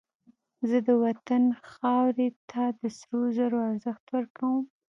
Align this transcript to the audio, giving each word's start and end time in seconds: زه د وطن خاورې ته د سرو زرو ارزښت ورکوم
زه 0.69 0.77
د 0.87 0.89
وطن 1.03 1.43
خاورې 1.71 2.27
ته 2.49 2.63
د 2.79 2.81
سرو 2.97 3.21
زرو 3.37 3.57
ارزښت 3.69 4.05
ورکوم 4.15 4.63